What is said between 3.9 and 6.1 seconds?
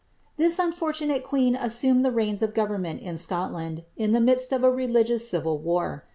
in the midst of a religious civil war.